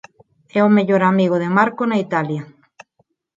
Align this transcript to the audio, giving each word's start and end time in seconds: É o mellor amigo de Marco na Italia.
É 0.57 0.61
o 0.67 0.73
mellor 0.77 1.01
amigo 1.11 1.35
de 1.43 1.49
Marco 1.57 1.81
na 1.87 1.97
Italia. 2.05 2.41